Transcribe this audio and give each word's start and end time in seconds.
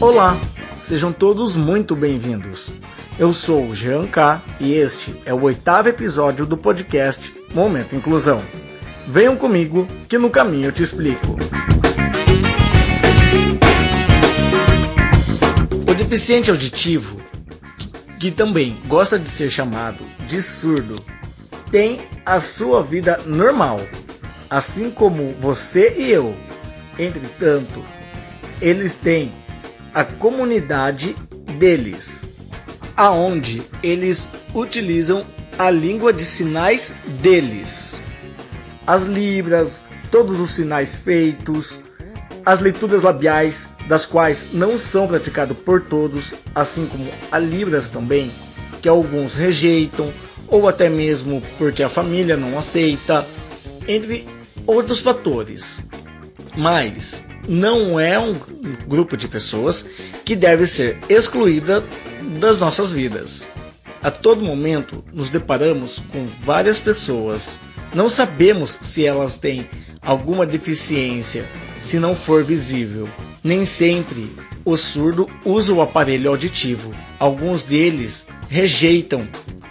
Olá, 0.00 0.38
sejam 0.80 1.12
todos 1.12 1.56
muito 1.56 1.96
bem-vindos. 1.96 2.72
Eu 3.18 3.32
sou 3.32 3.68
o 3.68 3.74
Jean 3.74 4.06
K 4.06 4.40
e 4.60 4.74
este 4.74 5.20
é 5.24 5.34
o 5.34 5.42
oitavo 5.42 5.88
episódio 5.88 6.46
do 6.46 6.56
podcast 6.56 7.34
Momento 7.52 7.96
Inclusão. 7.96 8.40
Venham 9.08 9.34
comigo 9.36 9.88
que 10.08 10.18
no 10.18 10.30
caminho 10.30 10.66
eu 10.66 10.72
te 10.72 10.84
explico. 10.84 11.36
O 15.88 15.94
deficiente 15.94 16.50
auditivo, 16.50 17.16
que 18.26 18.32
também 18.32 18.76
gosta 18.88 19.20
de 19.20 19.30
ser 19.30 19.48
chamado 19.48 20.04
de 20.26 20.42
surdo, 20.42 20.96
tem 21.70 22.00
a 22.24 22.40
sua 22.40 22.82
vida 22.82 23.20
normal, 23.24 23.80
assim 24.50 24.90
como 24.90 25.32
você 25.34 25.94
e 25.96 26.10
eu. 26.10 26.34
Entretanto, 26.98 27.80
eles 28.60 28.96
têm 28.96 29.32
a 29.94 30.02
comunidade 30.02 31.14
deles, 31.56 32.26
aonde 32.96 33.62
eles 33.80 34.28
utilizam 34.52 35.24
a 35.56 35.70
língua 35.70 36.12
de 36.12 36.24
sinais 36.24 36.92
deles. 37.22 38.02
As 38.88 39.04
libras, 39.04 39.84
todos 40.10 40.40
os 40.40 40.50
sinais 40.50 40.96
feitos, 40.96 41.78
as 42.46 42.60
leituras 42.60 43.02
labiais, 43.02 43.68
das 43.88 44.06
quais 44.06 44.50
não 44.52 44.78
são 44.78 45.08
praticados 45.08 45.56
por 45.58 45.80
todos, 45.80 46.32
assim 46.54 46.86
como 46.86 47.10
a 47.32 47.40
libras 47.40 47.88
também, 47.88 48.30
que 48.80 48.88
alguns 48.88 49.34
rejeitam 49.34 50.12
ou 50.46 50.68
até 50.68 50.88
mesmo 50.88 51.42
porque 51.58 51.82
a 51.82 51.88
família 51.88 52.36
não 52.36 52.56
aceita, 52.56 53.26
entre 53.88 54.28
outros 54.64 55.00
fatores. 55.00 55.80
Mas 56.56 57.24
não 57.48 57.98
é 57.98 58.16
um 58.16 58.34
grupo 58.86 59.16
de 59.16 59.26
pessoas 59.26 59.84
que 60.24 60.36
deve 60.36 60.68
ser 60.68 60.98
excluída 61.08 61.84
das 62.38 62.60
nossas 62.60 62.92
vidas. 62.92 63.44
A 64.00 64.10
todo 64.10 64.40
momento 64.44 65.04
nos 65.12 65.30
deparamos 65.30 66.00
com 66.12 66.28
várias 66.44 66.78
pessoas. 66.78 67.58
Não 67.92 68.08
sabemos 68.08 68.78
se 68.80 69.04
elas 69.04 69.36
têm 69.36 69.68
alguma 70.00 70.46
deficiência, 70.46 71.44
se 71.86 72.00
não 72.00 72.16
for 72.16 72.42
visível. 72.42 73.08
Nem 73.44 73.64
sempre 73.64 74.28
o 74.64 74.76
surdo 74.76 75.30
usa 75.44 75.72
o 75.72 75.80
aparelho 75.80 76.28
auditivo. 76.30 76.90
Alguns 77.18 77.62
deles 77.62 78.26
rejeitam 78.48 79.26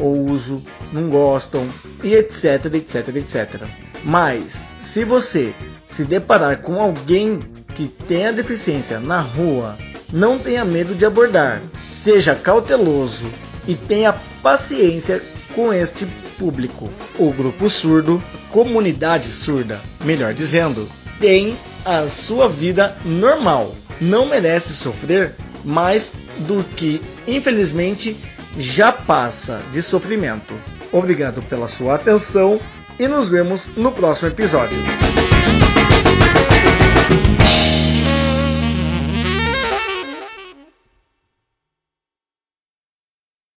o 0.00 0.30
uso, 0.30 0.62
não 0.92 1.10
gostam 1.10 1.66
e 2.04 2.14
etc, 2.14 2.66
etc, 2.74 3.08
etc. 3.16 3.62
Mas 4.04 4.64
se 4.80 5.04
você 5.04 5.52
se 5.84 6.04
deparar 6.04 6.58
com 6.58 6.80
alguém 6.80 7.40
que 7.74 7.88
tenha 7.88 8.32
deficiência 8.32 9.00
na 9.00 9.20
rua, 9.20 9.76
não 10.12 10.38
tenha 10.38 10.64
medo 10.64 10.94
de 10.94 11.04
abordar. 11.04 11.60
Seja 11.88 12.36
cauteloso 12.36 13.26
e 13.66 13.74
tenha 13.74 14.14
paciência 14.42 15.20
com 15.56 15.72
este 15.72 16.06
público. 16.38 16.88
O 17.18 17.32
grupo 17.32 17.68
surdo, 17.68 18.22
comunidade 18.48 19.26
surda, 19.26 19.80
melhor 20.04 20.32
dizendo, 20.32 20.88
tem 21.18 21.56
a 21.86 22.08
sua 22.08 22.48
vida 22.48 22.96
normal. 23.04 23.74
Não 24.00 24.26
merece 24.26 24.74
sofrer 24.74 25.34
mais 25.64 26.12
do 26.40 26.62
que, 26.62 27.00
infelizmente, 27.26 28.16
já 28.58 28.92
passa 28.92 29.62
de 29.72 29.80
sofrimento. 29.80 30.54
Obrigado 30.92 31.40
pela 31.42 31.68
sua 31.68 31.94
atenção 31.94 32.58
e 32.98 33.06
nos 33.06 33.30
vemos 33.30 33.68
no 33.76 33.92
próximo 33.92 34.28
episódio. 34.28 34.78